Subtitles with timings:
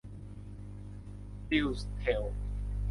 [1.49, 2.23] บลิส-เทล